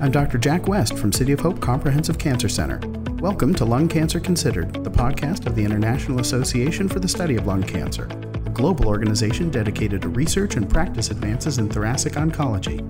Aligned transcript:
I'm 0.00 0.10
Dr. 0.10 0.38
Jack 0.38 0.66
West 0.66 0.98
from 0.98 1.12
City 1.12 1.32
of 1.32 1.40
Hope 1.40 1.60
Comprehensive 1.60 2.18
Cancer 2.18 2.48
Center. 2.48 2.80
Welcome 3.20 3.54
to 3.54 3.64
Lung 3.64 3.88
Cancer 3.88 4.18
Considered, 4.18 4.84
the 4.84 4.90
podcast 4.90 5.46
of 5.46 5.54
the 5.54 5.64
International 5.64 6.20
Association 6.20 6.88
for 6.88 6.98
the 6.98 7.08
Study 7.08 7.36
of 7.36 7.46
Lung 7.46 7.62
Cancer, 7.62 8.08
a 8.44 8.50
global 8.50 8.88
organization 8.88 9.50
dedicated 9.50 10.02
to 10.02 10.08
research 10.08 10.56
and 10.56 10.68
practice 10.68 11.10
advances 11.10 11.58
in 11.58 11.70
thoracic 11.70 12.14
oncology. 12.14 12.80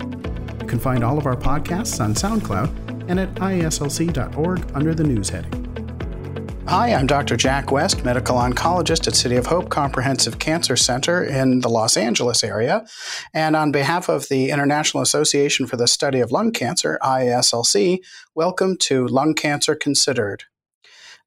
You 0.61 0.67
can 0.67 0.79
find 0.79 1.05
all 1.05 1.19
of 1.19 1.27
our 1.27 1.37
podcasts 1.37 2.03
on 2.03 2.15
SoundCloud 2.15 3.09
and 3.09 3.21
at 3.21 3.35
iaslc.org 3.35 4.71
under 4.75 4.95
the 4.95 5.05
news 5.05 5.29
heading. 5.29 5.64
Hi, 6.67 6.95
I'm 6.95 7.07
Dr. 7.07 7.37
Jack 7.37 7.71
West, 7.71 8.05
medical 8.07 8.37
oncologist 8.37 9.07
at 9.07 9.15
City 9.15 9.37
of 9.37 9.47
Hope 9.47 9.69
Comprehensive 9.69 10.39
Cancer 10.39 10.77
Center 10.77 11.23
in 11.23 11.61
the 11.61 11.69
Los 11.69 11.95
Angeles 11.95 12.43
area. 12.43 12.87
And 13.35 13.55
on 13.55 13.71
behalf 13.71 14.09
of 14.09 14.29
the 14.31 14.49
International 14.49 15.03
Association 15.03 15.67
for 15.67 15.77
the 15.77 15.87
Study 15.87 16.21
of 16.21 16.33
Lung 16.33 16.53
Cancer, 16.53 16.99
IASLC, 17.03 17.99
welcome 18.35 18.79
to 18.79 19.07
Lung 19.07 19.35
Cancer 19.35 19.75
Considered. 19.75 20.45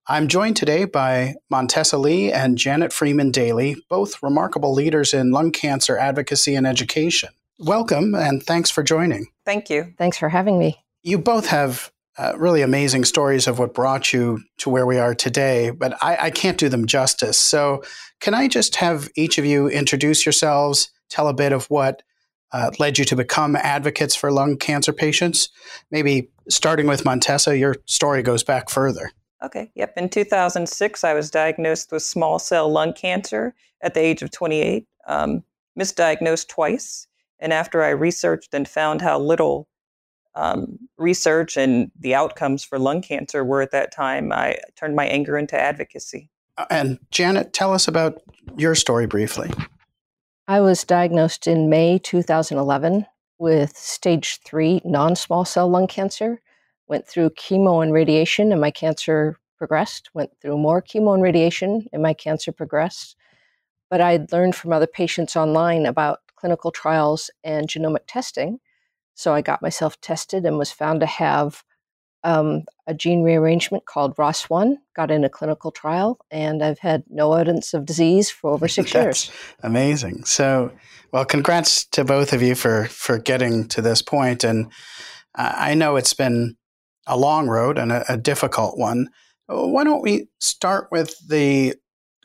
I'm 0.08 0.28
joined 0.28 0.58
today 0.58 0.86
by 0.86 1.36
Montessa 1.52 2.00
Lee 2.00 2.32
and 2.32 2.58
Janet 2.58 2.92
Freeman 2.92 3.30
Daily, 3.30 3.76
both 3.90 4.24
remarkable 4.24 4.74
leaders 4.74 5.14
in 5.14 5.32
lung 5.32 5.52
cancer 5.52 6.00
advocacy 6.00 6.56
and 6.56 6.66
education. 6.66 7.30
Welcome 7.60 8.16
and 8.16 8.42
thanks 8.42 8.72
for 8.72 8.82
joining. 8.82 9.28
Thank 9.46 9.70
you. 9.70 9.94
Thanks 10.00 10.18
for 10.18 10.30
having 10.30 10.58
me. 10.58 10.84
You 11.04 11.20
both 11.20 11.48
have 11.48 11.92
uh, 12.18 12.34
really 12.38 12.62
amazing 12.62 13.06
stories 13.06 13.48
of 13.48 13.60
what 13.60 13.74
brought 13.74 14.12
you 14.12 14.40
to 14.58 14.70
where 14.70 14.86
we 14.86 14.98
are 14.98 15.14
today, 15.14 15.70
but 15.70 16.02
I, 16.02 16.18
I, 16.26 16.32
can't 16.32 16.58
do 16.58 16.68
them 16.68 16.88
justice. 16.88 17.38
So, 17.38 17.84
can 18.20 18.34
I 18.34 18.48
just 18.48 18.78
have 18.78 19.08
each 19.16 19.38
of 19.38 19.46
you 19.46 19.68
introduce 19.68 20.26
yourselves, 20.26 20.90
tell 21.10 21.28
a 21.28 21.34
bit 21.34 21.52
of 21.52 21.66
what 21.68 22.02
uh, 22.52 22.72
led 22.80 22.98
you 22.98 23.06
to 23.06 23.16
become 23.16 23.56
advocates 23.56 24.16
for 24.16 24.32
lung 24.32 24.58
cancer 24.58 24.94
patients? 24.94 25.50
Maybe 25.92 26.30
starting 26.50 26.88
with 26.88 27.06
Montessa, 27.06 27.56
your 27.56 27.76
story 27.86 28.24
goes 28.24 28.44
back 28.44 28.70
further. 28.70 29.12
Okay, 29.44 29.72
yep. 29.76 29.94
In 29.96 30.10
2006, 30.10 31.04
I 31.04 31.14
was 31.14 31.30
diagnosed 31.30 31.92
with 31.92 32.02
small 32.02 32.40
cell 32.40 32.70
lung 32.70 32.94
cancer 32.94 33.54
at 33.82 33.94
the 33.94 34.00
age 34.00 34.24
of 34.24 34.32
28, 34.32 34.88
um, 35.08 35.44
misdiagnosed 35.80 36.48
twice. 36.48 37.08
And 37.40 37.54
after 37.54 37.84
I 37.84 37.90
researched 37.90 38.56
and 38.56 38.68
found 38.68 39.02
how 39.02 39.20
little 39.20 39.68
um, 40.38 40.78
research 40.98 41.58
and 41.58 41.92
the 42.00 42.14
outcomes 42.14 42.64
for 42.64 42.78
lung 42.78 43.02
cancer 43.02 43.44
were 43.44 43.62
at 43.62 43.72
that 43.72 43.92
time, 43.92 44.32
I 44.32 44.58
turned 44.76 44.96
my 44.96 45.06
anger 45.08 45.38
into 45.38 45.60
advocacy. 45.60 46.30
Uh, 46.58 46.66
and 46.70 47.00
Janet, 47.12 47.54
tell 47.54 47.74
us 47.74 47.88
about 47.88 48.22
your 48.56 48.76
story 48.76 49.08
briefly. 49.08 49.52
I 50.48 50.62
was 50.62 50.84
diagnosed 50.84 51.48
in 51.48 51.70
May 51.70 51.98
2011 51.98 53.06
with 53.40 53.76
stage 53.76 54.40
three 54.46 54.80
non 54.86 55.16
small 55.16 55.44
cell 55.44 55.68
lung 55.68 55.88
cancer. 55.88 56.40
Went 56.88 57.08
through 57.08 57.32
chemo 57.32 57.84
and 57.84 57.92
radiation, 57.92 58.52
and 58.52 58.62
my 58.62 58.72
cancer 58.72 59.38
progressed. 59.58 60.10
Went 60.14 60.32
through 60.40 60.58
more 60.58 60.82
chemo 60.82 61.16
and 61.16 61.24
radiation, 61.24 61.88
and 61.92 62.02
my 62.02 62.14
cancer 62.14 62.52
progressed. 62.52 63.18
But 63.90 64.02
I 64.02 64.26
learned 64.32 64.56
from 64.56 64.72
other 64.72 64.88
patients 64.88 65.36
online 65.36 65.86
about 65.86 66.20
clinical 66.36 66.72
trials 66.72 67.32
and 67.44 67.68
genomic 67.68 68.06
testing 68.08 68.60
so 69.18 69.34
I 69.34 69.42
got 69.42 69.64
myself 69.64 70.00
tested 70.00 70.46
and 70.46 70.60
was 70.60 70.72
found 70.72 71.00
to 71.00 71.08
have 71.08 71.64
um, 72.24 72.66
a 72.86 72.94
gene 72.94 73.24
rearrangement 73.24 73.86
called 73.86 74.16
ROS1, 74.16 74.76
got 74.96 75.10
in 75.10 75.24
a 75.24 75.30
clinical 75.30 75.72
trial, 75.72 76.20
and 76.30 76.64
I've 76.64 76.78
had 76.78 77.04
no 77.10 77.34
evidence 77.34 77.74
of 77.74 77.86
disease 77.86 78.30
for 78.30 78.52
over 78.52 78.68
six 78.68 78.94
years. 78.94 79.32
Amazing. 79.64 80.26
So, 80.26 80.72
well, 81.12 81.26
congrats 81.26 81.84
to 81.88 82.06
both 82.06 82.32
of 82.32 82.44
you 82.44 82.54
for 82.54 82.86
for 82.86 83.18
getting 83.18 83.68
to 83.70 83.82
this 83.82 84.04
point. 84.04 84.44
And 84.44 84.68
uh, 85.36 85.54
I 85.56 85.74
know 85.74 85.96
it's 85.96 86.14
been 86.14 86.56
a 87.08 87.18
long 87.18 87.48
road 87.48 87.80
and 87.80 87.92
a, 87.92 88.14
a 88.14 88.18
difficult 88.18 88.78
one. 88.78 89.10
Why 89.48 89.84
don't 89.84 90.04
we 90.04 90.28
start 90.40 90.90
with 90.92 91.16
the 91.28 91.74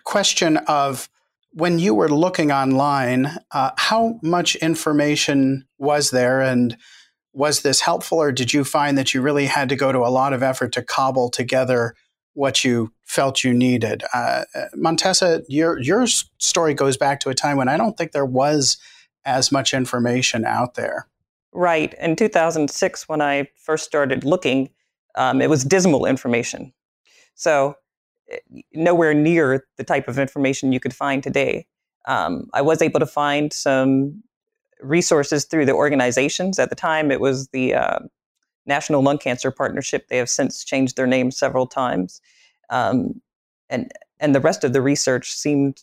question 0.05 0.59
of 0.59 1.09
when 1.53 1.79
you 1.79 1.95
were 1.95 2.09
looking 2.09 2.51
online, 2.51 3.37
uh, 3.51 3.71
how 3.77 4.19
much 4.23 4.57
information 4.57 5.67
was 5.79 6.11
there, 6.11 6.41
and 6.41 6.77
was 7.33 7.63
this 7.63 7.81
helpful, 7.81 8.19
or 8.19 8.33
did 8.33 8.53
you 8.53 8.65
find 8.65 8.97
that 8.99 9.15
you 9.15 9.23
really 9.23 9.47
had 9.47 9.69
to 9.69 9.77
go 9.77 9.93
to 9.93 10.01
a 10.01 10.11
lot 10.11 10.33
of 10.33 10.43
effort 10.43 10.73
to 10.73 10.83
cobble 10.83 11.31
together 11.31 11.95
what 12.35 12.65
you 12.65 12.93
felt 13.05 13.45
you 13.45 13.53
needed? 13.53 14.03
Uh, 14.15 14.45
Montessa, 14.75 15.43
your 15.49 15.79
your 15.81 16.07
story 16.07 16.75
goes 16.75 16.97
back 16.97 17.21
to 17.21 17.31
a 17.31 17.35
time 17.35 17.57
when 17.57 17.69
I 17.69 17.77
don't 17.77 17.97
think 17.97 18.13
there 18.13 18.27
was 18.27 18.79
as 19.25 19.53
much 19.53 19.73
information 19.75 20.45
out 20.45 20.75
there. 20.75 21.07
Right. 21.53 21.95
In 22.01 22.17
2006, 22.17 23.09
when 23.09 23.21
I 23.21 23.49
first 23.57 23.85
started 23.85 24.25
looking, 24.25 24.71
um, 25.17 25.43
it 25.43 25.51
was 25.51 25.65
dismal 25.65 26.07
information. 26.07 26.73
So 27.35 27.77
nowhere 28.73 29.15
near 29.15 29.67
the 29.77 29.85
type 29.85 30.09
of 30.09 30.19
information 30.19 30.73
you 30.73 30.81
could 30.81 30.95
find 30.95 31.23
today. 31.23 31.67
Um, 32.07 32.49
I 32.53 32.63
was 32.63 32.83
able 32.83 33.01
to 33.01 33.07
find 33.07 33.53
some 33.53 34.23
resources 34.81 35.45
through 35.45 35.67
the 35.67 35.73
organizations. 35.73 36.59
At 36.59 36.71
the 36.71 36.77
time, 36.77 37.11
it 37.11 37.21
was 37.21 37.49
the 37.49 37.75
uh, 37.75 37.99
National 38.67 39.03
Lung 39.03 39.19
Cancer 39.19 39.51
Partnership. 39.51 40.09
They 40.09 40.19
have 40.19 40.29
since 40.29 40.65
changed 40.65 40.97
their 40.97 41.07
name 41.07 41.31
several 41.31 41.67
times, 41.67 42.21
um, 42.71 43.21
and 43.71 43.91
and 44.21 44.35
the 44.35 44.41
rest 44.41 44.65
of 44.65 44.73
the 44.73 44.83
research 44.83 45.33
seemed 45.33 45.83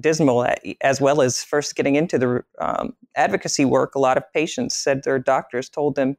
dismal. 0.00 0.46
As 0.80 1.00
well 1.00 1.20
as 1.20 1.42
first 1.42 1.76
getting 1.76 1.96
into 1.96 2.18
the 2.18 2.44
um, 2.60 2.94
advocacy 3.16 3.64
work, 3.64 3.94
a 3.94 4.00
lot 4.00 4.16
of 4.16 4.32
patients 4.32 4.74
said 4.74 5.02
their 5.02 5.18
doctors 5.18 5.68
told 5.68 5.94
them, 5.96 6.16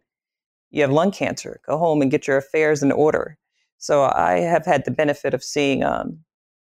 "You 0.71 0.81
have 0.81 0.91
lung 0.91 1.11
cancer. 1.11 1.61
Go 1.65 1.77
home 1.77 2.01
and 2.01 2.11
get 2.11 2.27
your 2.27 2.38
affairs 2.38 2.83
in 2.83 2.91
order." 2.91 3.38
So 3.77 4.03
I 4.03 4.39
have 4.39 4.65
had 4.65 4.85
the 4.85 4.91
benefit 4.91 5.33
of 5.33 5.43
seeing 5.43 5.83
um, 5.83 6.19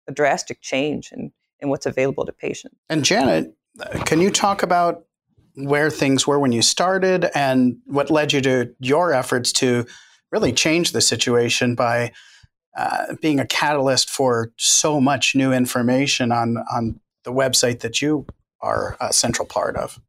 a 0.07 0.11
drastic 0.11 0.61
change 0.61 1.11
in, 1.11 1.31
in 1.59 1.69
what's 1.69 1.85
available 1.85 2.25
to 2.25 2.31
patients. 2.31 2.75
And 2.89 3.05
Janet, 3.05 3.53
can 4.05 4.21
you 4.21 4.29
talk 4.31 4.63
about 4.63 5.05
where 5.55 5.89
things 5.89 6.25
were 6.27 6.39
when 6.39 6.51
you 6.51 6.61
started 6.61 7.29
and 7.35 7.77
what 7.85 8.09
led 8.09 8.33
you 8.33 8.41
to 8.41 8.73
your 8.79 9.13
efforts 9.13 9.51
to 9.51 9.85
really 10.31 10.53
change 10.53 10.91
the 10.91 11.01
situation 11.01 11.75
by 11.75 12.11
uh, 12.77 13.15
being 13.21 13.39
a 13.39 13.47
catalyst 13.47 14.09
for 14.09 14.51
so 14.57 15.01
much 15.01 15.35
new 15.35 15.51
information 15.51 16.31
on, 16.31 16.57
on 16.71 16.99
the 17.23 17.31
website 17.31 17.79
that 17.79 18.01
you 18.01 18.25
are 18.61 18.95
a 19.01 19.11
central 19.11 19.45
part 19.45 19.75
of? 19.75 19.99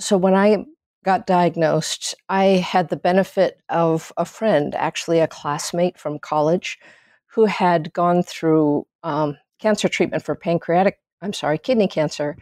So 0.00 0.16
when 0.16 0.34
I 0.34 0.64
got 1.04 1.26
diagnosed, 1.26 2.14
I 2.28 2.44
had 2.44 2.88
the 2.88 2.96
benefit 2.96 3.60
of 3.68 4.12
a 4.16 4.24
friend, 4.24 4.74
actually 4.74 5.20
a 5.20 5.28
classmate 5.28 5.98
from 5.98 6.18
college, 6.18 6.78
who 7.26 7.44
had 7.44 7.92
gone 7.92 8.22
through 8.22 8.86
um, 9.02 9.36
cancer 9.60 9.88
treatment 9.88 10.24
for 10.24 10.34
pancreatic, 10.34 10.98
I'm 11.22 11.32
sorry, 11.32 11.58
kidney 11.58 11.88
cancer, 11.88 12.36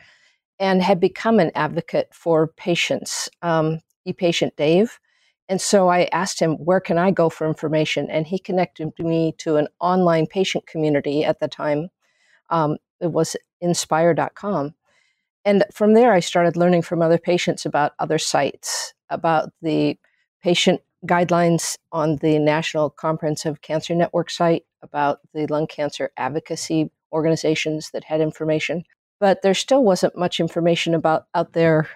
and 0.59 0.83
had 0.83 1.01
become 1.01 1.41
an 1.41 1.51
advocate 1.55 2.09
for 2.13 2.47
patients, 2.47 3.29
um, 3.43 3.81
e-patient 4.05 4.57
Dave. 4.57 4.99
And 5.49 5.61
so 5.61 5.89
I 5.89 6.09
asked 6.13 6.41
him, 6.41 6.53
where 6.55 6.81
can 6.81 6.99
I 6.99 7.11
go 7.11 7.29
for 7.29 7.47
information? 7.47 8.09
And 8.11 8.27
he 8.27 8.39
connected 8.39 8.93
me 8.99 9.35
to 9.39 9.57
an 9.57 9.69
online 9.81 10.27
patient 10.27 10.67
community 10.67 11.25
at 11.25 11.41
the 11.41 11.49
time. 11.49 11.89
Um, 12.49 12.79
it 13.01 13.13
was 13.13 13.37
inspire.com. 13.61 14.75
And 15.45 15.65
from 15.73 15.95
there, 15.95 16.13
I 16.13 16.21
started 16.21 16.57
learning 16.57 16.83
from 16.83 17.03
other 17.03 17.19
patients 17.19 17.67
about 17.67 17.93
other 17.99 18.19
sites, 18.19 18.95
about 19.11 19.51
the 19.61 19.99
patient 20.43 20.81
guidelines 21.07 21.77
on 21.91 22.17
the 22.17 22.39
National 22.39 22.91
Comprehensive 22.91 23.61
Cancer 23.61 23.95
Network 23.95 24.31
site, 24.31 24.65
about 24.83 25.21
the 25.35 25.47
lung 25.47 25.67
cancer 25.67 26.11
advocacy 26.17 26.91
organizations 27.13 27.91
that 27.91 28.05
had 28.05 28.21
information. 28.21 28.85
But 29.19 29.43
there 29.43 29.55
still 29.55 29.85
wasn't 29.85 30.17
much 30.17 30.41
information 30.41 30.95
about 30.95 31.27
out 31.35 31.53
there. 31.53 31.89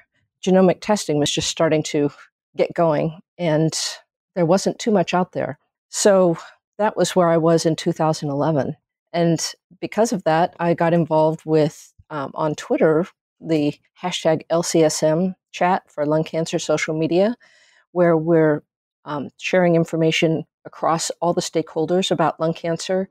Genomic 0.45 0.79
testing 0.81 1.19
was 1.19 1.31
just 1.31 1.49
starting 1.49 1.83
to 1.85 2.11
get 2.57 2.75
going, 2.75 3.21
and 3.39 3.73
there 4.35 4.47
wasn't 4.47 4.79
too 4.79 4.91
much 4.91 5.15
out 5.15 5.33
there. 5.33 5.59
So 5.89 6.37
that 6.79 6.97
was 6.97 7.17
where 7.17 7.29
I 7.29 7.37
was 7.37 7.65
in 7.65 7.77
2011. 7.77 8.77
And 9.13 9.53
because 9.81 10.13
of 10.13 10.25
that, 10.25 10.55
I 10.61 10.75
got 10.75 10.93
involved 10.93 11.43
with 11.45 11.93
um, 12.11 12.33
on 12.35 12.55
Twitter 12.55 13.07
the 13.41 13.75
hashtag 14.03 14.43
LCSM 14.51 15.35
chat 15.53 15.83
for 15.91 16.07
lung 16.07 16.25
cancer 16.25 16.59
social 16.59 16.99
media, 16.99 17.37
where 17.93 18.17
we're 18.17 18.63
um, 19.05 19.31
sharing 19.39 19.77
information 19.77 20.45
across 20.65 21.11
all 21.21 21.33
the 21.33 21.41
stakeholders 21.41 22.11
about 22.11 22.41
lung 22.41 22.55
cancer. 22.55 23.09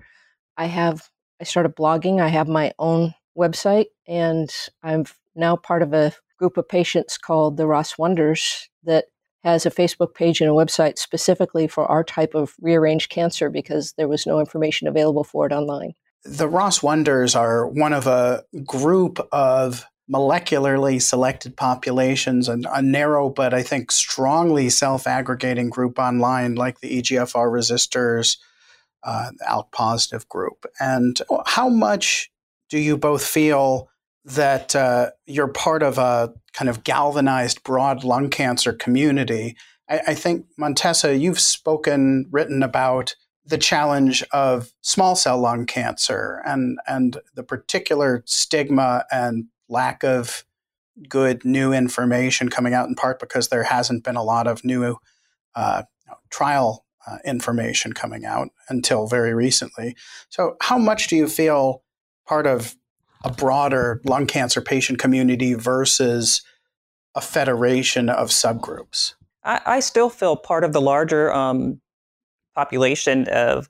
I 0.58 0.66
have 0.66 1.10
I 1.42 1.44
started 1.44 1.76
blogging. 1.76 2.22
I 2.22 2.30
have 2.30 2.48
my 2.48 2.72
own 2.80 3.14
website, 3.38 3.88
and 4.08 4.50
I'm 4.84 5.06
now 5.36 5.56
part 5.56 5.82
of 5.82 5.94
a 5.94 6.14
group 6.38 6.58
of 6.58 6.68
patients 6.68 7.18
called 7.18 7.58
the 7.58 7.64
ROS1ders 7.64 8.68
that 8.84 9.06
has 9.44 9.66
a 9.66 9.72
Facebook 9.72 10.14
page 10.16 10.42
and 10.42 10.50
a 10.50 10.54
website 10.54 10.98
specifically 10.98 11.68
for 11.68 11.86
our 11.86 12.04
type 12.04 12.34
of 12.34 12.56
rearranged 12.62 13.10
cancer 13.10 13.50
because 13.50 13.94
there 13.94 14.08
was 14.08 14.26
no 14.26 14.40
information 14.40 14.88
available 14.88 15.24
for 15.24 15.46
it 15.46 15.52
online. 15.52 15.94
The 16.24 16.50
ROS1ders 16.50 17.40
are 17.40 17.68
one 17.68 17.94
of 17.94 18.08
a 18.08 18.44
group 18.66 19.20
of 19.32 19.86
molecularly 20.12 21.02
selected 21.02 21.58
populations, 21.58 22.48
and 22.48 22.68
a 22.72 22.82
narrow 22.82 23.30
but 23.30 23.54
I 23.54 23.64
think 23.64 23.92
strongly 23.92 24.70
self 24.70 25.08
aggregating 25.08 25.70
group 25.70 25.98
online 25.98 26.56
like 26.56 26.80
the 26.80 27.02
EGFR 27.02 27.52
Resisters, 27.52 28.38
uh, 29.04 29.32
ALK 29.48 29.72
positive 29.72 30.28
group. 30.30 30.66
And 30.80 31.20
how 31.46 31.70
much 31.70 32.32
do 32.70 32.78
you 32.78 32.98
both 32.98 33.26
feel 33.26 33.90
that 34.26 34.76
uh, 34.76 35.12
you're 35.26 35.48
part 35.48 35.84
of 35.84 35.98
a 35.98 36.34
kind 36.54 36.70
of 36.70 36.84
galvanized 36.84 37.64
broad 37.64 38.04
lung 38.04 38.30
cancer 38.30 38.74
community? 38.74 39.56
I, 39.90 40.02
I 40.08 40.14
think, 40.16 40.46
Montessa, 40.58 41.16
you've 41.16 41.40
spoken, 41.40 42.28
written 42.32 42.64
about 42.64 43.16
the 43.46 43.58
challenge 43.60 44.24
of 44.32 44.72
small 44.82 45.16
cell 45.16 45.40
lung 45.40 45.68
cancer 45.68 46.42
and, 46.46 46.80
and 46.88 47.18
the 47.36 47.44
particular 47.44 48.24
stigma 48.26 49.06
and 49.12 49.46
lack 49.70 50.04
of 50.04 50.46
good 51.10 51.44
new 51.44 51.74
information 51.74 52.50
coming 52.50 52.74
out 52.74 52.88
in 52.88 52.96
part 52.96 53.20
because 53.20 53.50
there 53.50 53.64
hasn't 53.64 54.04
been 54.04 54.16
a 54.16 54.24
lot 54.24 54.48
of 54.48 54.64
new 54.64 54.98
uh, 55.56 55.84
trial 56.30 56.86
uh, 57.08 57.18
information 57.26 57.94
coming 57.94 58.26
out 58.26 58.50
until 58.70 59.08
very 59.08 59.34
recently. 59.34 59.96
So, 60.30 60.56
how 60.62 60.78
much 60.78 61.08
do 61.08 61.16
you 61.16 61.28
feel 61.28 61.84
part 62.28 62.48
of 62.48 62.76
a 63.24 63.32
broader 63.32 64.02
lung 64.06 64.28
cancer 64.28 64.62
patient 64.62 65.00
community 65.00 65.54
versus 65.54 66.42
a 67.14 67.22
federation 67.22 68.10
of 68.10 68.30
subgroups? 68.30 69.14
I, 69.44 69.62
I 69.66 69.80
still 69.80 70.10
feel 70.10 70.36
part 70.36 70.64
of 70.64 70.74
the 70.74 70.82
larger 70.82 71.32
um, 71.34 71.82
population 72.56 73.28
of 73.28 73.70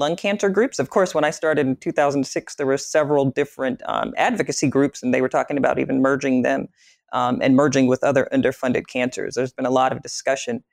lung 0.00 0.16
cancer 0.16 0.48
groups. 0.48 0.80
Of 0.80 0.90
course, 0.90 1.14
when 1.14 1.22
I 1.22 1.30
started 1.30 1.66
in 1.66 1.76
2006, 1.76 2.56
there 2.56 2.66
were 2.66 2.78
several 2.78 3.26
different 3.26 3.82
um, 3.86 4.12
advocacy 4.16 4.66
groups, 4.66 5.02
and 5.02 5.14
they 5.14 5.20
were 5.20 5.28
talking 5.28 5.56
about 5.56 5.78
even 5.78 6.02
merging 6.02 6.42
them 6.42 6.68
um, 7.12 7.38
and 7.40 7.54
merging 7.54 7.86
with 7.86 8.02
other 8.02 8.28
underfunded 8.32 8.88
cancers. 8.88 9.34
There's 9.36 9.52
been 9.52 9.66
a 9.66 9.70
lot 9.70 9.92
of 9.92 10.02
discussion. 10.02 10.64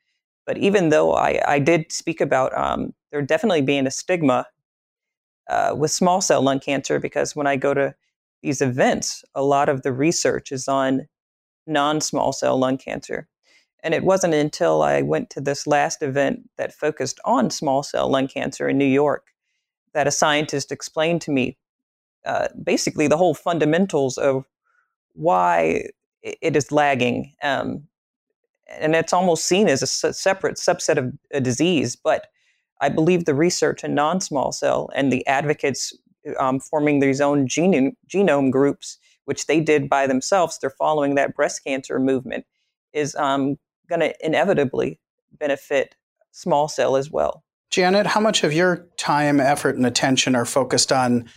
But 0.48 0.58
even 0.58 0.90
though 0.90 1.14
I, 1.14 1.42
I 1.46 1.60
did 1.60 1.92
speak 1.92 2.22
about 2.22 2.58
um, 2.58 2.94
there 3.12 3.22
definitely 3.22 3.62
being 3.62 3.86
a 3.86 3.92
stigma 3.92 4.48
uh, 5.50 5.76
with 5.78 5.92
small 5.92 6.22
cell 6.22 6.42
lung 6.42 6.60
cancer, 6.60 7.00
because 7.00 7.36
when 7.36 7.48
I 7.48 7.58
go 7.58 7.74
to 7.74 7.94
these 8.42 8.62
events, 8.62 9.26
a 9.36 9.44
lot 9.44 9.70
of 9.70 9.84
the 9.84 9.92
research 9.92 10.52
is 10.52 10.68
on 10.68 11.08
non 11.68 12.00
small 12.02 12.32
cell 12.32 12.58
lung 12.58 12.78
cancer. 12.78 13.28
And 13.84 13.94
it 13.94 14.04
wasn't 14.04 14.34
until 14.34 14.82
I 14.82 15.02
went 15.02 15.30
to 15.32 15.42
this 15.42 15.68
last 15.68 16.02
event 16.02 16.50
that 16.58 16.74
focused 16.74 17.20
on 17.26 17.50
small 17.50 17.84
cell 17.84 18.10
lung 18.10 18.28
cancer 18.28 18.68
in 18.68 18.78
New 18.78 18.86
York 18.86 19.28
that 19.94 20.08
a 20.08 20.12
scientist 20.12 20.72
explained 20.72 21.22
to 21.22 21.32
me 21.32 21.58
uh, 22.26 22.48
basically 22.64 23.08
the 23.08 23.18
whole 23.18 23.34
fundamentals 23.34 24.18
of 24.18 24.46
why 25.14 25.86
it 26.22 26.56
is 26.56 26.72
lagging. 26.72 27.34
Um, 27.42 27.88
and 28.70 28.96
it's 28.96 29.14
almost 29.14 29.46
seen 29.46 29.70
as 29.70 29.82
a 29.82 30.14
separate 30.14 30.58
subset 30.58 30.98
of 30.98 31.14
a 31.32 31.40
disease. 31.40 31.96
But 31.96 32.28
I 32.82 32.90
believe 32.90 33.26
the 33.26 33.34
research 33.34 33.84
in 33.84 33.96
non 33.96 34.20
small 34.22 34.52
cell 34.52 34.90
and 34.94 35.12
the 35.12 35.26
advocates 35.26 35.98
um, 36.40 36.60
forming 36.60 37.00
these 37.00 37.22
own 37.22 37.48
genome, 37.48 37.96
genome 38.08 38.52
groups, 38.52 38.98
which 39.26 39.48
they 39.48 39.62
did 39.62 39.90
by 39.90 40.08
themselves, 40.08 40.60
they're 40.60 40.70
following 40.70 41.16
that 41.16 41.36
breast 41.36 41.64
cancer 41.64 42.00
movement, 42.00 42.46
is 42.94 43.16
um, 43.16 43.58
going 43.90 44.02
to 44.02 44.14
inevitably 44.26 45.00
benefit 45.32 45.96
small 46.32 46.68
cell 46.68 46.96
as 46.96 47.10
well. 47.10 47.44
Janet, 47.70 48.08
how 48.08 48.22
much 48.22 48.44
of 48.44 48.54
your 48.54 48.88
time, 48.98 49.40
effort, 49.40 49.76
and 49.76 49.86
attention 49.86 50.36
are 50.36 50.46
focused 50.46 50.92
on 50.92 51.30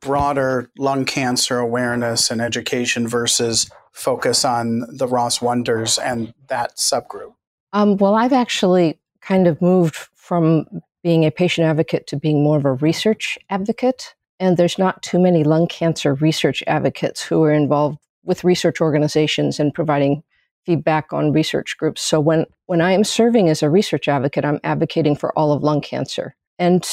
broader 0.00 0.70
lung 0.78 1.04
cancer 1.04 1.58
awareness 1.58 2.30
and 2.30 2.40
education 2.40 3.08
versus 3.08 3.70
focus 3.92 4.44
on 4.44 4.80
the 4.90 5.06
ROS1ders 5.06 6.02
and 6.02 6.34
that 6.48 6.76
subgroup? 6.76 7.34
Um, 7.72 7.96
well, 7.96 8.14
I've 8.14 8.32
actually 8.32 8.98
kind 9.20 9.46
of 9.46 9.60
moved 9.62 9.96
from 10.14 10.66
being 11.02 11.24
a 11.24 11.30
patient 11.30 11.66
advocate 11.66 12.06
to 12.08 12.16
being 12.16 12.42
more 12.42 12.56
of 12.56 12.64
a 12.64 12.72
research 12.74 13.38
advocate. 13.50 14.14
And 14.38 14.56
there's 14.56 14.78
not 14.78 15.02
too 15.02 15.18
many 15.18 15.44
lung 15.44 15.68
cancer 15.68 16.14
research 16.14 16.62
advocates 16.66 17.22
who 17.22 17.42
are 17.44 17.52
involved 17.52 17.98
with 18.24 18.44
research 18.44 18.80
organizations 18.80 19.58
and 19.58 19.74
providing 19.74 20.22
feedback 20.64 21.12
on 21.12 21.32
research 21.32 21.76
groups. 21.78 22.02
So 22.02 22.20
when, 22.20 22.46
when 22.66 22.80
I 22.80 22.92
am 22.92 23.04
serving 23.04 23.48
as 23.48 23.62
a 23.62 23.70
research 23.70 24.08
advocate, 24.08 24.44
I'm 24.44 24.60
advocating 24.64 25.16
for 25.16 25.36
all 25.36 25.52
of 25.52 25.62
lung 25.62 25.80
cancer. 25.80 26.34
And 26.58 26.86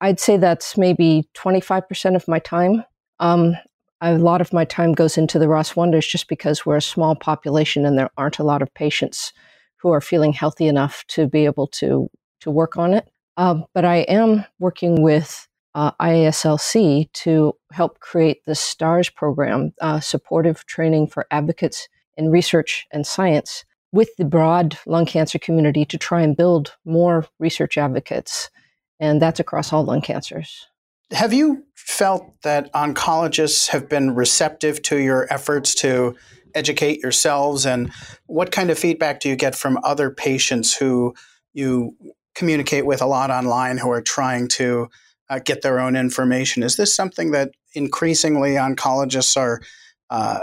I'd 0.00 0.20
say 0.20 0.36
that's 0.36 0.76
maybe 0.76 1.28
25% 1.34 2.14
of 2.14 2.28
my 2.28 2.38
time. 2.38 2.84
Um, 3.18 3.56
a 4.00 4.18
lot 4.18 4.40
of 4.40 4.52
my 4.52 4.64
time 4.64 4.92
goes 4.92 5.16
into 5.16 5.38
the 5.38 5.46
ROS1ders 5.46 6.08
just 6.08 6.28
because 6.28 6.66
we're 6.66 6.76
a 6.76 6.82
small 6.82 7.16
population 7.16 7.86
and 7.86 7.98
there 7.98 8.10
aren't 8.16 8.38
a 8.38 8.44
lot 8.44 8.62
of 8.62 8.72
patients 8.74 9.32
who 9.78 9.90
are 9.90 10.00
feeling 10.00 10.32
healthy 10.32 10.66
enough 10.66 11.04
to 11.08 11.26
be 11.26 11.44
able 11.44 11.66
to, 11.66 12.08
to 12.40 12.50
work 12.50 12.76
on 12.76 12.94
it. 12.94 13.08
Uh, 13.36 13.60
but 13.74 13.84
I 13.84 13.98
am 14.00 14.44
working 14.58 15.02
with 15.02 15.48
uh, 15.74 15.92
IASLC 16.00 17.12
to 17.12 17.52
help 17.72 18.00
create 18.00 18.44
the 18.46 18.54
STARS 18.54 19.10
program, 19.10 19.72
uh, 19.80 20.00
supportive 20.00 20.64
training 20.66 21.06
for 21.06 21.26
advocates 21.30 21.88
in 22.16 22.30
research 22.30 22.86
and 22.92 23.06
science 23.06 23.64
with 23.92 24.08
the 24.18 24.24
broad 24.24 24.78
lung 24.86 25.06
cancer 25.06 25.38
community 25.38 25.84
to 25.84 25.98
try 25.98 26.20
and 26.20 26.36
build 26.36 26.76
more 26.84 27.26
research 27.38 27.78
advocates. 27.78 28.50
And 29.00 29.20
that's 29.20 29.40
across 29.40 29.72
all 29.72 29.84
lung 29.84 30.02
cancers. 30.02 30.66
Have 31.12 31.32
you 31.32 31.64
felt 31.74 32.40
that 32.42 32.72
oncologists 32.72 33.68
have 33.68 33.88
been 33.88 34.14
receptive 34.14 34.82
to 34.82 34.98
your 34.98 35.32
efforts 35.32 35.74
to 35.76 36.16
educate 36.54 37.00
yourselves? 37.00 37.64
And 37.64 37.92
what 38.26 38.50
kind 38.50 38.70
of 38.70 38.78
feedback 38.78 39.20
do 39.20 39.28
you 39.28 39.36
get 39.36 39.54
from 39.54 39.78
other 39.84 40.10
patients 40.10 40.76
who 40.76 41.14
you 41.52 41.94
communicate 42.34 42.86
with 42.86 43.00
a 43.00 43.06
lot 43.06 43.30
online 43.30 43.78
who 43.78 43.90
are 43.90 44.02
trying 44.02 44.48
to 44.48 44.88
uh, 45.30 45.38
get 45.38 45.62
their 45.62 45.78
own 45.78 45.94
information? 45.96 46.62
Is 46.62 46.76
this 46.76 46.92
something 46.92 47.30
that 47.30 47.52
increasingly 47.74 48.52
oncologists 48.52 49.36
are 49.36 49.60
uh, 50.10 50.40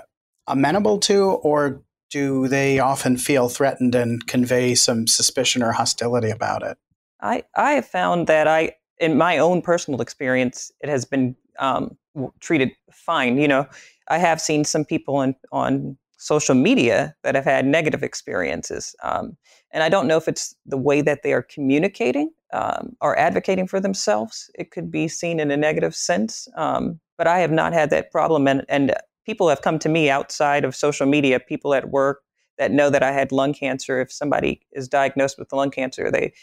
amenable 0.47 0.99
to, 0.99 1.23
or 1.23 1.83
do 2.09 2.47
they 2.47 2.79
often 2.79 3.17
feel 3.17 3.49
threatened 3.49 3.95
and 3.95 4.27
convey 4.27 4.75
some 4.75 5.07
suspicion 5.07 5.63
or 5.63 5.71
hostility 5.71 6.29
about 6.29 6.63
it? 6.63 6.77
I, 7.21 7.43
I 7.55 7.71
have 7.73 7.87
found 7.87 8.27
that 8.27 8.47
I, 8.47 8.73
in 8.99 9.17
my 9.17 9.37
own 9.37 9.61
personal 9.61 10.01
experience, 10.01 10.71
it 10.81 10.89
has 10.89 11.05
been 11.05 11.35
um, 11.59 11.97
treated 12.39 12.71
fine. 12.91 13.37
You 13.37 13.47
know, 13.47 13.67
I 14.09 14.17
have 14.17 14.39
seen 14.39 14.63
some 14.63 14.85
people 14.85 15.15
on, 15.15 15.35
on 15.51 15.97
social 16.17 16.55
media 16.55 17.15
that 17.23 17.35
have 17.35 17.45
had 17.45 17.65
negative 17.65 18.03
experiences. 18.03 18.95
Um, 19.03 19.35
and 19.71 19.83
I 19.83 19.89
don't 19.89 20.07
know 20.07 20.17
if 20.17 20.27
it's 20.27 20.55
the 20.65 20.77
way 20.77 21.01
that 21.01 21.23
they 21.23 21.33
are 21.33 21.41
communicating 21.41 22.31
um, 22.53 22.95
or 23.01 23.17
advocating 23.17 23.67
for 23.67 23.79
themselves. 23.79 24.51
It 24.55 24.71
could 24.71 24.91
be 24.91 25.07
seen 25.07 25.39
in 25.39 25.49
a 25.49 25.57
negative 25.57 25.95
sense. 25.95 26.47
Um, 26.55 26.99
but 27.17 27.27
I 27.27 27.39
have 27.39 27.51
not 27.51 27.73
had 27.73 27.89
that 27.89 28.11
problem. 28.11 28.47
And, 28.47 28.63
and 28.69 28.93
people 29.25 29.49
have 29.49 29.61
come 29.61 29.79
to 29.79 29.89
me 29.89 30.09
outside 30.09 30.65
of 30.65 30.75
social 30.75 31.05
media, 31.05 31.39
people 31.39 31.73
at 31.73 31.89
work 31.89 32.21
that 32.57 32.71
know 32.71 32.89
that 32.89 33.03
I 33.03 33.11
had 33.11 33.31
lung 33.31 33.53
cancer. 33.53 33.99
If 33.99 34.11
somebody 34.11 34.61
is 34.71 34.87
diagnosed 34.87 35.39
with 35.39 35.53
lung 35.53 35.71
cancer, 35.71 36.11
they 36.11 36.33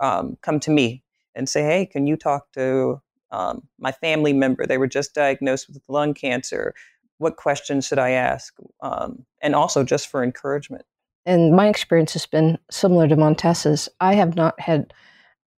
um, 0.00 0.36
come 0.42 0.60
to 0.60 0.70
me 0.70 1.02
and 1.34 1.48
say, 1.48 1.62
Hey, 1.62 1.86
can 1.86 2.06
you 2.06 2.16
talk 2.16 2.52
to 2.52 3.00
um, 3.30 3.62
my 3.78 3.92
family 3.92 4.32
member? 4.32 4.66
They 4.66 4.78
were 4.78 4.88
just 4.88 5.14
diagnosed 5.14 5.68
with 5.68 5.82
lung 5.88 6.14
cancer. 6.14 6.74
What 7.18 7.36
questions 7.36 7.86
should 7.86 7.98
I 7.98 8.10
ask? 8.10 8.54
Um, 8.82 9.24
and 9.42 9.54
also 9.54 9.84
just 9.84 10.08
for 10.08 10.24
encouragement. 10.24 10.84
And 11.26 11.54
my 11.54 11.68
experience 11.68 12.14
has 12.14 12.26
been 12.26 12.58
similar 12.70 13.06
to 13.06 13.16
Montessa's. 13.16 13.88
I 14.00 14.14
have 14.14 14.36
not 14.36 14.58
had 14.58 14.92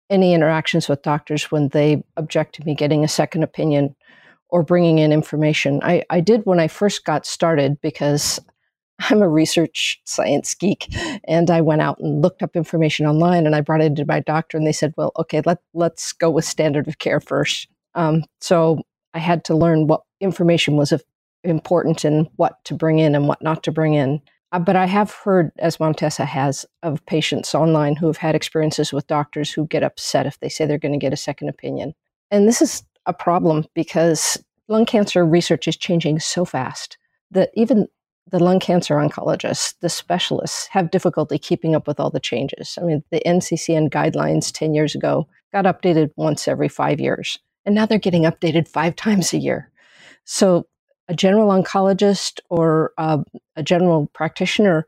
any 0.08 0.34
interactions 0.34 0.88
with 0.88 1.02
doctors 1.02 1.50
when 1.50 1.68
they 1.68 2.02
object 2.16 2.54
to 2.56 2.64
me 2.64 2.74
getting 2.74 3.04
a 3.04 3.08
second 3.08 3.42
opinion 3.42 3.94
or 4.50 4.62
bringing 4.62 4.98
in 4.98 5.12
information. 5.12 5.80
I, 5.82 6.04
I 6.10 6.20
did 6.20 6.42
when 6.44 6.60
I 6.60 6.68
first 6.68 7.04
got 7.04 7.26
started 7.26 7.80
because 7.80 8.40
I'm 9.10 9.22
a 9.22 9.28
research 9.28 10.00
science 10.04 10.54
geek 10.54 10.94
and 11.24 11.50
I 11.50 11.60
went 11.60 11.82
out 11.82 11.98
and 12.00 12.22
looked 12.22 12.42
up 12.42 12.56
information 12.56 13.06
online 13.06 13.46
and 13.46 13.56
I 13.56 13.60
brought 13.60 13.80
it 13.80 13.96
to 13.96 14.04
my 14.04 14.20
doctor 14.20 14.56
and 14.56 14.66
they 14.66 14.72
said, 14.72 14.94
well, 14.96 15.12
okay, 15.18 15.42
let, 15.46 15.58
let's 15.72 16.12
go 16.12 16.30
with 16.30 16.44
standard 16.44 16.86
of 16.86 16.98
care 16.98 17.20
first. 17.20 17.68
Um, 17.94 18.24
so 18.40 18.82
I 19.14 19.18
had 19.18 19.44
to 19.44 19.56
learn 19.56 19.86
what 19.86 20.02
information 20.20 20.76
was 20.76 20.92
important 21.44 22.04
and 22.04 22.28
what 22.36 22.62
to 22.64 22.74
bring 22.74 22.98
in 22.98 23.14
and 23.14 23.26
what 23.26 23.42
not 23.42 23.62
to 23.64 23.72
bring 23.72 23.94
in. 23.94 24.20
Uh, 24.52 24.58
but 24.58 24.76
I 24.76 24.86
have 24.86 25.12
heard, 25.12 25.52
as 25.58 25.78
Montessa 25.78 26.24
has, 26.24 26.66
of 26.82 27.04
patients 27.06 27.54
online 27.54 27.96
who 27.96 28.06
have 28.06 28.16
had 28.16 28.34
experiences 28.34 28.92
with 28.92 29.06
doctors 29.06 29.50
who 29.50 29.66
get 29.66 29.82
upset 29.82 30.26
if 30.26 30.38
they 30.40 30.48
say 30.48 30.66
they're 30.66 30.78
going 30.78 30.92
to 30.92 30.98
get 30.98 31.12
a 31.12 31.16
second 31.16 31.48
opinion. 31.48 31.94
And 32.30 32.48
this 32.48 32.60
is 32.60 32.82
a 33.10 33.14
problem 33.14 33.66
because 33.74 34.42
lung 34.68 34.86
cancer 34.86 35.26
research 35.26 35.68
is 35.68 35.76
changing 35.76 36.18
so 36.20 36.44
fast 36.44 36.96
that 37.30 37.50
even 37.54 37.86
the 38.30 38.38
lung 38.38 38.60
cancer 38.60 38.94
oncologists, 38.94 39.74
the 39.80 39.88
specialists, 39.88 40.66
have 40.68 40.90
difficulty 40.90 41.38
keeping 41.38 41.74
up 41.74 41.86
with 41.86 41.98
all 41.98 42.10
the 42.10 42.20
changes. 42.20 42.78
I 42.80 42.84
mean, 42.84 43.02
the 43.10 43.20
NCCN 43.26 43.90
guidelines 43.90 44.52
10 44.52 44.72
years 44.72 44.94
ago 44.94 45.26
got 45.52 45.64
updated 45.64 46.10
once 46.16 46.46
every 46.46 46.68
five 46.68 47.00
years, 47.00 47.38
and 47.64 47.74
now 47.74 47.86
they're 47.86 47.98
getting 47.98 48.22
updated 48.22 48.68
five 48.68 48.94
times 48.96 49.32
a 49.32 49.38
year. 49.38 49.70
So 50.24 50.66
a 51.08 51.14
general 51.14 51.48
oncologist 51.48 52.38
or 52.50 52.92
uh, 52.96 53.18
a 53.56 53.62
general 53.62 54.08
practitioner 54.14 54.86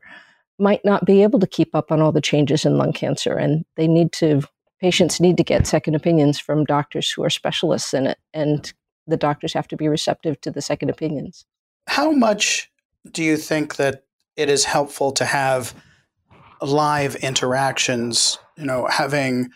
might 0.57 0.85
not 0.85 1.05
be 1.05 1.23
able 1.23 1.39
to 1.39 1.47
keep 1.47 1.75
up 1.75 1.91
on 1.91 1.99
all 1.99 2.13
the 2.13 2.21
changes 2.21 2.63
in 2.63 2.77
lung 2.77 2.93
cancer, 2.93 3.35
and 3.35 3.65
they 3.75 3.87
need 3.87 4.13
to 4.13 4.41
patients 4.83 5.21
need 5.21 5.37
to 5.37 5.45
get 5.45 5.65
second 5.65 5.95
opinions 5.95 6.37
from 6.37 6.65
doctors 6.65 7.09
who 7.09 7.23
are 7.23 7.29
specialists 7.29 7.93
in 7.93 8.05
it, 8.05 8.19
and 8.33 8.73
the 9.07 9.15
doctors 9.15 9.53
have 9.53 9.65
to 9.65 9.77
be 9.77 9.87
receptive 9.87 10.39
to 10.41 10.51
the 10.51 10.61
second 10.61 10.89
opinions. 10.89 11.45
How 11.87 12.11
much 12.11 12.69
do 13.09 13.23
you 13.23 13.37
think 13.37 13.77
that 13.77 14.03
it 14.35 14.49
is 14.49 14.65
helpful 14.65 15.13
to 15.13 15.23
have 15.23 15.73
live 16.61 17.15
interactions? 17.15 18.37
You 18.57 18.65
know, 18.65 18.85
having 18.87 19.51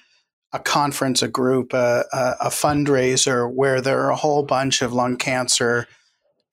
a 0.53 0.59
conference, 0.59 1.21
a 1.21 1.27
group, 1.27 1.73
a, 1.73 2.05
a, 2.13 2.35
a, 2.43 2.47
fundraiser 2.47 3.53
where 3.53 3.81
there 3.81 3.99
are 4.03 4.11
a 4.11 4.15
whole 4.15 4.43
bunch 4.43 4.81
of 4.81 4.93
lung 4.93 5.17
cancer 5.17 5.87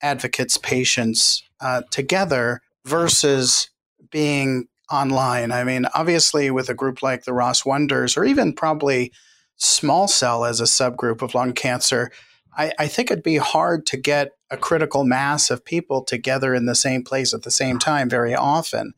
advocates, 0.01 0.57
patients 0.57 1.41
uh, 1.61 1.81
together 1.91 2.61
versus 2.83 3.69
being 4.11 4.67
online. 4.91 5.51
I 5.51 5.63
mean, 5.63 5.85
obviously, 5.93 6.51
with 6.51 6.69
a 6.69 6.73
group 6.73 7.01
like 7.01 7.23
the 7.23 7.31
ROS1ders, 7.31 8.17
or 8.17 8.25
even 8.25 8.53
probably 8.53 9.11
small 9.57 10.07
cell 10.07 10.45
as 10.45 10.59
a 10.59 10.65
subgroup 10.65 11.21
of 11.21 11.33
lung 11.33 11.53
cancer, 11.53 12.11
I, 12.57 12.71
I, 12.79 12.87
think 12.87 13.11
it'd 13.11 13.23
be 13.23 13.37
hard 13.37 13.85
to 13.87 13.97
get 13.97 14.31
a 14.49 14.57
critical 14.57 15.03
mass 15.03 15.49
of 15.49 15.63
people 15.63 16.03
together 16.03 16.53
in 16.53 16.65
the 16.65 16.75
same 16.75 17.03
place 17.03 17.33
at 17.33 17.43
the 17.43 17.51
same 17.51 17.79
time 17.79 18.09
very 18.09 18.35
often. 18.35 18.93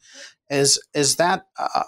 Is 0.50 0.82
is 0.94 1.18
that 1.18 1.46
uh, 1.58 1.84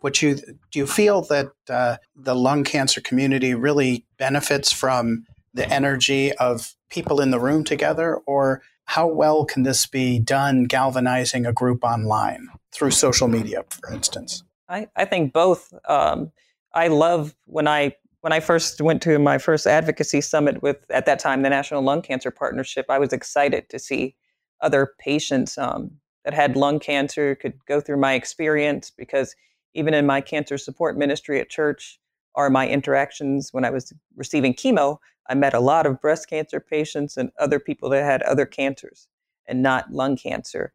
what 0.00 0.20
you 0.22 0.36
do? 0.36 0.54
You 0.74 0.86
feel 0.86 1.22
that 1.22 1.48
uh, 1.68 1.96
the 2.16 2.34
lung 2.34 2.64
cancer 2.64 3.00
community 3.00 3.54
really 3.54 4.04
benefits 4.18 4.72
from 4.72 5.24
the 5.54 5.68
energy 5.68 6.32
of 6.32 6.74
people 6.90 7.20
in 7.20 7.30
the 7.30 7.40
room 7.40 7.64
together, 7.64 8.16
or 8.26 8.62
how 8.84 9.06
well 9.06 9.44
can 9.44 9.62
this 9.62 9.86
be 9.86 10.18
done 10.18 10.64
galvanizing 10.64 11.46
a 11.46 11.52
group 11.52 11.84
online 11.84 12.48
through 12.72 12.90
social 12.90 13.28
media, 13.28 13.64
for 13.68 13.92
instance? 13.92 14.42
I, 14.68 14.88
I 14.96 15.04
think 15.04 15.32
both. 15.32 15.72
Um, 15.88 16.32
I 16.74 16.88
love 16.88 17.34
when 17.44 17.68
I 17.68 17.94
when 18.22 18.32
I 18.32 18.40
first 18.40 18.80
went 18.80 19.02
to 19.02 19.18
my 19.18 19.36
first 19.36 19.66
advocacy 19.66 20.20
summit 20.20 20.62
with 20.62 20.86
at 20.90 21.06
that 21.06 21.18
time 21.18 21.42
the 21.42 21.50
National 21.50 21.82
Lung 21.82 22.02
Cancer 22.02 22.30
Partnership. 22.30 22.86
I 22.88 22.98
was 22.98 23.12
excited 23.12 23.68
to 23.68 23.78
see 23.78 24.14
other 24.60 24.94
patients 25.00 25.58
um, 25.58 25.90
that 26.24 26.32
had 26.32 26.56
lung 26.56 26.78
cancer 26.78 27.34
could 27.34 27.54
go 27.66 27.80
through 27.80 27.96
my 27.96 28.14
experience 28.14 28.90
because 28.90 29.34
even 29.74 29.92
in 29.92 30.06
my 30.06 30.20
cancer 30.20 30.56
support 30.56 30.96
ministry 30.96 31.40
at 31.40 31.50
church 31.50 31.98
or 32.34 32.48
my 32.48 32.68
interactions 32.68 33.52
when 33.52 33.64
I 33.64 33.70
was 33.70 33.92
receiving 34.16 34.54
chemo, 34.54 34.98
I 35.28 35.34
met 35.34 35.52
a 35.52 35.60
lot 35.60 35.84
of 35.84 36.00
breast 36.00 36.28
cancer 36.28 36.60
patients 36.60 37.16
and 37.16 37.30
other 37.38 37.58
people 37.58 37.90
that 37.90 38.04
had 38.04 38.22
other 38.22 38.46
cancers 38.46 39.08
and 39.46 39.62
not 39.62 39.92
lung 39.92 40.16
cancer. 40.16 40.72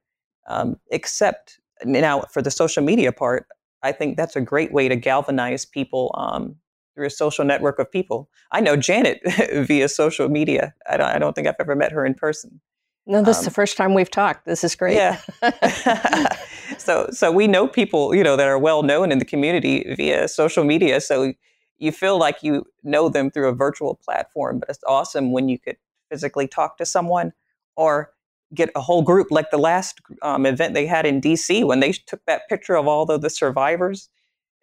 Um, 0.49 0.79
except 0.91 1.59
now 1.83 2.21
for 2.31 2.41
the 2.41 2.51
social 2.51 2.83
media 2.83 3.11
part, 3.11 3.47
I 3.83 3.91
think 3.91 4.17
that's 4.17 4.35
a 4.35 4.41
great 4.41 4.71
way 4.71 4.87
to 4.87 4.95
galvanize 4.95 5.65
people 5.65 6.13
um, 6.17 6.55
through 6.95 7.07
a 7.07 7.11
social 7.11 7.45
network 7.45 7.79
of 7.79 7.91
people. 7.91 8.29
I 8.51 8.59
know 8.59 8.75
Janet 8.75 9.21
via 9.53 9.87
social 9.87 10.29
media. 10.29 10.73
I 10.89 10.97
don't, 10.97 11.07
I 11.07 11.19
don't, 11.19 11.33
think 11.33 11.47
I've 11.47 11.55
ever 11.59 11.75
met 11.75 11.91
her 11.91 12.05
in 12.05 12.15
person. 12.15 12.59
No, 13.05 13.23
this 13.23 13.37
um, 13.37 13.41
is 13.41 13.45
the 13.45 13.51
first 13.51 13.77
time 13.77 13.93
we've 13.93 14.11
talked. 14.11 14.45
This 14.45 14.63
is 14.63 14.75
great. 14.75 14.95
Yeah. 14.95 15.19
so, 16.77 17.07
so 17.11 17.31
we 17.31 17.47
know 17.47 17.67
people, 17.67 18.13
you 18.13 18.23
know, 18.23 18.35
that 18.35 18.47
are 18.47 18.59
well 18.59 18.83
known 18.83 19.11
in 19.11 19.19
the 19.19 19.25
community 19.25 19.93
via 19.95 20.27
social 20.27 20.63
media. 20.63 20.99
So 20.99 21.33
you 21.77 21.91
feel 21.91 22.17
like 22.17 22.41
you 22.41 22.65
know 22.83 23.07
them 23.09 23.29
through 23.29 23.47
a 23.47 23.53
virtual 23.53 23.95
platform, 23.95 24.59
but 24.59 24.69
it's 24.69 24.83
awesome 24.87 25.31
when 25.31 25.47
you 25.47 25.59
could 25.59 25.77
physically 26.09 26.47
talk 26.47 26.77
to 26.77 26.85
someone 26.85 27.31
or 27.75 28.11
get 28.53 28.69
a 28.75 28.81
whole 28.81 29.01
group 29.01 29.27
like 29.29 29.51
the 29.51 29.57
last 29.57 29.99
um, 30.21 30.45
event 30.45 30.73
they 30.73 30.85
had 30.85 31.05
in 31.05 31.21
DC 31.21 31.65
when 31.65 31.79
they 31.79 31.91
took 31.91 32.23
that 32.25 32.47
picture 32.49 32.75
of 32.75 32.87
all 32.87 33.05
the, 33.05 33.17
the 33.17 33.29
survivors. 33.29 34.09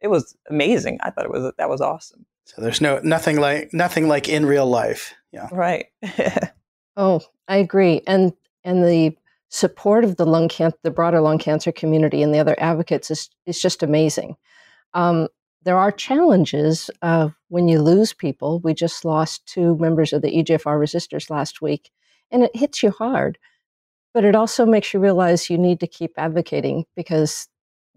It 0.01 0.09
was 0.09 0.37
amazing. 0.51 0.99
I 1.03 1.11
thought 1.11 1.25
it 1.25 1.31
was 1.31 1.53
that 1.57 1.69
was 1.69 1.81
awesome. 1.81 2.27
So 2.45 2.61
there's 2.61 2.81
no 2.81 3.01
nothing 3.03 3.41
like 3.41 3.73
nothing 3.73 4.09
like 4.09 4.29
in 4.29 4.47
real 4.47 4.67
life. 4.67 5.15
Yeah. 5.33 5.49
Right. 5.51 5.87
oh, 6.97 7.23
I 7.49 7.57
agree. 7.57 8.03
And 8.07 8.33
and 8.65 8.85
the 8.85 9.17
support 9.49 10.05
of 10.05 10.17
the 10.17 10.27
lung 10.27 10.49
cancer, 10.49 10.79
the 10.83 10.91
broader 10.91 11.21
lung 11.21 11.39
cancer 11.39 11.73
community 11.73 12.23
and 12.23 12.35
the 12.35 12.39
other 12.39 12.57
advocates 12.59 13.11
is 13.11 13.31
is 13.47 13.61
just 13.61 13.83
amazing. 13.83 14.37
Um, 14.93 15.29
there 15.65 15.79
are 15.79 15.91
challenges 15.91 16.91
uh, 17.01 17.31
when 17.49 17.69
you 17.69 17.81
lose 17.81 18.13
people. 18.13 18.61
We 18.61 18.75
just 18.75 19.05
lost 19.05 19.47
two 19.47 19.77
members 19.79 20.13
of 20.13 20.21
the 20.21 20.31
EGFR 20.31 20.79
Resisters 20.79 21.31
last 21.31 21.63
week, 21.63 21.91
and 22.31 22.43
it 22.43 22.55
hits 22.55 22.83
you 22.83 22.91
hard. 22.91 23.39
But 24.15 24.25
it 24.25 24.35
also 24.35 24.65
makes 24.65 24.95
you 24.95 25.01
realize 25.01 25.51
you 25.51 25.59
need 25.59 25.81
to 25.81 25.87
keep 25.87 26.13
advocating 26.17 26.87
because 26.97 27.49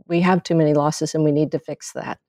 we 0.07 0.21
have 0.21 0.43
too 0.43 0.55
many 0.55 0.73
losses 0.73 1.15
and 1.15 1.23
we 1.23 1.31
need 1.31 1.51
to 1.51 1.59
fix 1.59 1.93
that. 1.93 2.19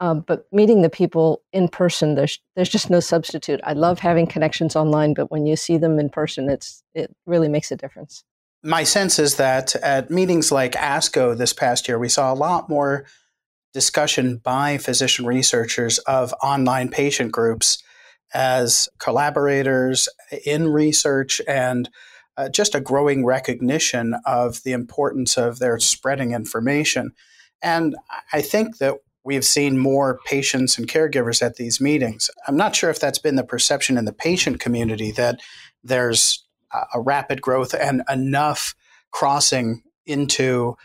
Um, 0.00 0.20
but 0.26 0.46
meeting 0.50 0.80
the 0.80 0.88
people 0.88 1.42
in 1.52 1.68
person, 1.68 2.14
there's 2.14 2.40
there's 2.56 2.70
just 2.70 2.88
no 2.88 3.00
substitute. 3.00 3.60
I 3.64 3.74
love 3.74 3.98
having 3.98 4.26
connections 4.26 4.74
online, 4.74 5.12
but 5.12 5.30
when 5.30 5.44
you 5.44 5.56
see 5.56 5.76
them 5.76 5.98
in 5.98 6.08
person, 6.08 6.48
it's 6.48 6.82
it 6.94 7.14
really 7.26 7.48
makes 7.48 7.70
a 7.70 7.76
difference. 7.76 8.24
My 8.62 8.82
sense 8.84 9.18
is 9.18 9.36
that 9.36 9.74
at 9.76 10.10
meetings 10.10 10.50
like 10.50 10.72
ASCO 10.72 11.36
this 11.36 11.52
past 11.52 11.86
year, 11.86 11.98
we 11.98 12.08
saw 12.08 12.32
a 12.32 12.34
lot 12.34 12.68
more 12.68 13.04
discussion 13.72 14.38
by 14.38 14.78
physician 14.78 15.26
researchers 15.26 15.98
of 16.00 16.34
online 16.42 16.88
patient 16.88 17.32
groups 17.32 17.82
as 18.32 18.88
collaborators 18.98 20.08
in 20.44 20.68
research 20.68 21.40
and 21.46 21.90
uh, 22.40 22.48
just 22.48 22.74
a 22.74 22.80
growing 22.80 23.22
recognition 23.22 24.14
of 24.24 24.62
the 24.62 24.72
importance 24.72 25.36
of 25.36 25.58
their 25.58 25.78
spreading 25.78 26.32
information. 26.32 27.12
And 27.60 27.94
I 28.32 28.40
think 28.40 28.78
that 28.78 28.94
we've 29.24 29.44
seen 29.44 29.76
more 29.76 30.20
patients 30.24 30.78
and 30.78 30.88
caregivers 30.88 31.42
at 31.42 31.56
these 31.56 31.82
meetings. 31.82 32.30
I'm 32.48 32.56
not 32.56 32.74
sure 32.74 32.88
if 32.88 32.98
that's 32.98 33.18
been 33.18 33.34
the 33.36 33.44
perception 33.44 33.98
in 33.98 34.06
the 34.06 34.12
patient 34.14 34.58
community 34.58 35.10
that 35.12 35.40
there's 35.84 36.42
a 36.94 37.00
rapid 37.00 37.42
growth 37.42 37.74
and 37.74 38.02
enough 38.08 38.74
crossing 39.10 39.82
into 40.06 40.76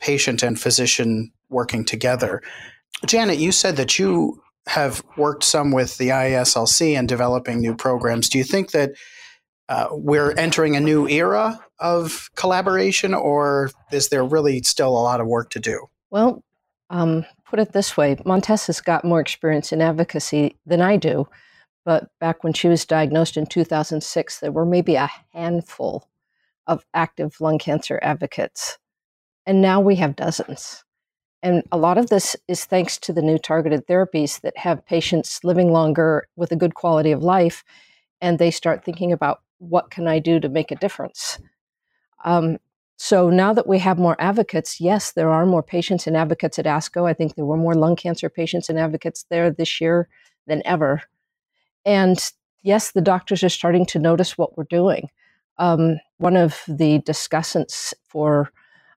patient 0.00 0.42
and 0.42 0.58
physician 0.58 1.30
working 1.48 1.84
together. 1.84 2.42
Janet, 3.06 3.38
you 3.38 3.52
said 3.52 3.76
that 3.76 4.00
you 4.00 4.42
have 4.66 5.04
worked 5.16 5.44
some 5.44 5.70
with 5.70 5.96
the 5.98 6.08
IASLC 6.08 6.98
and 6.98 7.06
developing 7.06 7.60
new 7.60 7.76
programs. 7.76 8.28
Do 8.28 8.38
you 8.38 8.44
think 8.44 8.72
that 8.72 8.94
uh, 9.68 9.88
we're 9.90 10.32
entering 10.32 10.76
a 10.76 10.80
new 10.80 11.08
era 11.08 11.58
of 11.78 12.30
collaboration, 12.36 13.14
or 13.14 13.70
is 13.92 14.08
there 14.08 14.24
really 14.24 14.62
still 14.62 14.90
a 14.90 15.00
lot 15.00 15.20
of 15.20 15.26
work 15.26 15.50
to 15.50 15.60
do? 15.60 15.86
Well, 16.10 16.42
um, 16.90 17.24
put 17.44 17.58
it 17.58 17.72
this 17.72 17.96
way 17.96 18.16
Montess 18.24 18.66
has 18.66 18.80
got 18.80 19.04
more 19.04 19.20
experience 19.20 19.72
in 19.72 19.80
advocacy 19.80 20.56
than 20.66 20.80
I 20.80 20.96
do. 20.96 21.26
But 21.84 22.08
back 22.18 22.42
when 22.42 22.54
she 22.54 22.68
was 22.68 22.86
diagnosed 22.86 23.36
in 23.36 23.46
2006, 23.46 24.40
there 24.40 24.52
were 24.52 24.64
maybe 24.64 24.94
a 24.94 25.10
handful 25.32 26.08
of 26.66 26.84
active 26.94 27.40
lung 27.40 27.58
cancer 27.58 27.98
advocates. 28.02 28.78
And 29.46 29.60
now 29.60 29.80
we 29.80 29.96
have 29.96 30.16
dozens. 30.16 30.82
And 31.42 31.62
a 31.70 31.76
lot 31.76 31.98
of 31.98 32.08
this 32.08 32.36
is 32.48 32.64
thanks 32.64 32.96
to 33.00 33.12
the 33.12 33.20
new 33.20 33.36
targeted 33.36 33.86
therapies 33.86 34.40
that 34.40 34.56
have 34.56 34.86
patients 34.86 35.44
living 35.44 35.72
longer 35.72 36.26
with 36.36 36.52
a 36.52 36.56
good 36.56 36.74
quality 36.74 37.12
of 37.12 37.22
life. 37.22 37.62
And 38.22 38.38
they 38.38 38.50
start 38.50 38.82
thinking 38.82 39.12
about 39.12 39.42
what 39.68 39.90
can 39.90 40.06
I 40.06 40.18
do 40.18 40.40
to 40.40 40.48
make 40.48 40.70
a 40.70 40.76
difference? 40.76 41.38
Um, 42.24 42.58
so 42.96 43.28
now 43.28 43.52
that 43.52 43.66
we 43.66 43.78
have 43.80 43.98
more 43.98 44.16
advocates, 44.18 44.80
yes, 44.80 45.12
there 45.12 45.30
are 45.30 45.46
more 45.46 45.62
patients 45.62 46.06
and 46.06 46.16
advocates 46.16 46.58
at 46.58 46.64
ASCO. 46.64 47.08
I 47.08 47.12
think 47.12 47.34
there 47.34 47.44
were 47.44 47.56
more 47.56 47.74
lung 47.74 47.96
cancer 47.96 48.28
patients 48.28 48.68
and 48.68 48.78
advocates 48.78 49.24
there 49.30 49.50
this 49.50 49.80
year 49.80 50.08
than 50.46 50.62
ever. 50.64 51.02
And 51.84 52.18
yes, 52.62 52.92
the 52.92 53.00
doctors 53.00 53.42
are 53.42 53.48
starting 53.48 53.84
to 53.86 53.98
notice 53.98 54.38
what 54.38 54.56
we're 54.56 54.64
doing. 54.64 55.10
Um, 55.58 55.98
one 56.18 56.36
of 56.36 56.62
the 56.66 57.00
discussants 57.00 57.92
for 58.08 58.50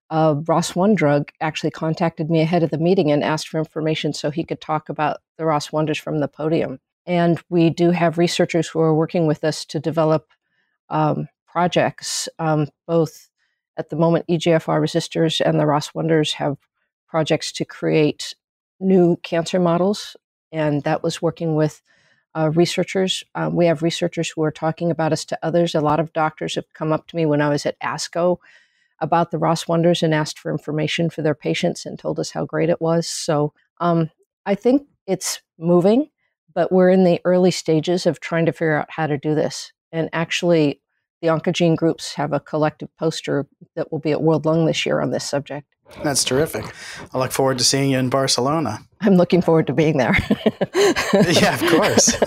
uh, 0.10 0.36
ROS1 0.36 0.96
drug 0.96 1.32
actually 1.42 1.72
contacted 1.72 2.30
me 2.30 2.42
ahead 2.42 2.64
of 2.64 2.70
the 2.70 2.78
meeting 2.78 3.12
and 3.12 3.24
asked 3.24 3.50
for 3.50 3.58
information 3.58 4.14
so 4.14 4.32
he 4.32 4.44
could 4.44 4.62
talk 4.62 4.90
about 4.90 5.20
the 5.38 5.44
ROS1ders 5.44 6.00
from 6.00 6.20
the 6.20 6.28
podium. 6.28 6.80
And 7.06 7.42
we 7.50 7.70
do 7.70 7.92
have 7.92 8.18
researchers 8.18 8.68
who 8.68 8.80
are 8.80 8.96
working 8.96 9.28
with 9.28 9.44
us 9.44 9.66
to 9.66 9.80
develop 9.80 10.30
um, 10.90 11.28
projects. 11.48 12.30
Um, 12.40 12.68
both 12.86 13.30
at 13.78 13.90
the 13.90 13.96
moment, 13.96 14.26
EGFR 14.30 14.82
Resisters 14.82 15.42
and 15.42 15.60
the 15.60 15.66
ROS1ders 15.66 16.34
have 16.34 16.58
projects 17.08 17.52
to 17.54 17.66
create 17.66 18.34
new 18.80 19.18
cancer 19.24 19.60
models. 19.60 20.16
And 20.52 20.84
that 20.84 21.04
was 21.04 21.22
working 21.22 21.56
with 21.56 21.82
uh, 22.36 22.52
researchers. 22.54 23.24
Um, 23.36 23.56
we 23.56 23.66
have 23.66 23.82
researchers 23.82 24.30
who 24.30 24.44
are 24.44 24.52
talking 24.52 24.92
about 24.92 25.14
us 25.14 25.26
to 25.26 25.40
others. 25.42 25.74
A 25.74 25.82
lot 25.82 26.00
of 26.00 26.14
doctors 26.14 26.56
have 26.56 26.72
come 26.74 26.92
up 26.92 27.08
to 27.08 27.16
me 27.16 27.26
when 27.26 27.42
I 27.42 27.50
was 27.50 27.66
at 27.66 27.80
ASCO 27.80 28.38
about 29.00 29.32
the 29.32 29.38
ROS1ders 29.38 30.04
and 30.04 30.14
asked 30.14 30.40
for 30.40 30.52
information 30.52 31.10
for 31.10 31.22
their 31.22 31.36
patients 31.36 31.86
and 31.86 31.98
told 31.98 32.20
us 32.20 32.32
how 32.32 32.46
great 32.46 32.70
it 32.70 32.82
was. 32.82 33.08
So 33.08 33.54
um, 33.80 34.10
I 34.46 34.56
think 34.56 34.88
it's 35.06 35.42
moving, 35.58 36.10
but 36.54 36.72
we're 36.72 36.90
in 36.90 37.04
the 37.04 37.22
early 37.26 37.52
stages 37.52 38.06
of 38.06 38.20
trying 38.20 38.46
to 38.48 38.52
figure 38.52 38.76
out 38.76 38.90
how 38.90 39.08
to 39.08 39.18
do 39.18 39.36
this. 39.36 39.72
And 39.92 40.10
actually, 40.14 40.82
the 41.22 41.30
oncogene 41.30 41.76
groups 41.76 42.14
have 42.16 42.34
a 42.34 42.40
collective 42.40 42.90
poster 42.98 43.48
that 43.76 43.92
will 43.92 44.00
be 44.00 44.12
at 44.12 44.22
World 44.22 44.46
Lung 44.46 44.66
this 44.66 44.86
year 44.86 45.02
on 45.02 45.12
this 45.12 45.24
subject. 45.24 45.68
That's 46.04 46.24
terrific. 46.24 46.66
I 47.14 47.18
look 47.18 47.32
forward 47.32 47.58
to 47.60 47.64
seeing 47.64 47.92
you 47.92 47.98
in 47.98 48.10
Barcelona. 48.10 48.80
I'm 49.02 49.16
looking 49.16 49.42
forward 49.42 49.68
to 49.68 49.74
being 49.74 49.98
there. 49.98 50.18
yeah, 51.14 51.54
of 51.54 51.62
course. 51.70 52.18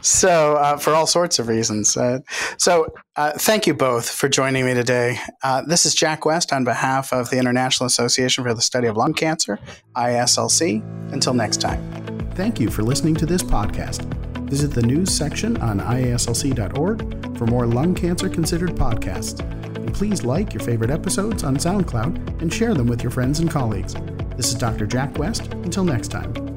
so, 0.00 0.54
uh, 0.56 0.76
for 0.78 0.94
all 0.94 1.06
sorts 1.06 1.38
of 1.38 1.48
reasons. 1.48 1.96
Uh, 1.96 2.20
so, 2.58 2.86
uh, 3.16 3.32
thank 3.32 3.66
you 3.66 3.74
both 3.74 4.08
for 4.08 4.28
joining 4.28 4.64
me 4.64 4.72
today. 4.72 5.18
Uh, 5.42 5.62
this 5.62 5.84
is 5.84 5.94
Jack 5.94 6.24
West 6.24 6.52
on 6.52 6.64
behalf 6.64 7.12
of 7.12 7.30
the 7.30 7.38
International 7.38 7.86
Association 7.86 8.44
for 8.44 8.54
the 8.54 8.62
Study 8.62 8.86
of 8.86 8.96
Lung 8.96 9.14
Cancer, 9.14 9.58
ISLC. 9.96 10.82
Until 11.12 11.34
next 11.34 11.60
time. 11.60 11.82
Thank 12.34 12.60
you 12.60 12.70
for 12.70 12.82
listening 12.82 13.14
to 13.16 13.26
this 13.26 13.42
podcast. 13.42 14.25
Visit 14.46 14.68
the 14.68 14.82
news 14.82 15.12
section 15.12 15.56
on 15.58 15.80
iaslc.org 15.80 17.36
for 17.36 17.46
more 17.46 17.66
Lung 17.66 17.94
Cancer 17.94 18.28
Considered 18.28 18.70
podcasts. 18.70 19.40
And 19.76 19.92
please 19.92 20.24
like 20.24 20.54
your 20.54 20.62
favorite 20.62 20.90
episodes 20.90 21.44
on 21.44 21.56
SoundCloud 21.56 22.40
and 22.40 22.52
share 22.52 22.74
them 22.74 22.86
with 22.86 23.02
your 23.02 23.10
friends 23.10 23.40
and 23.40 23.50
colleagues. 23.50 23.94
This 24.36 24.48
is 24.48 24.54
Dr. 24.54 24.86
Jack 24.86 25.18
West. 25.18 25.52
Until 25.52 25.84
next 25.84 26.08
time. 26.08 26.55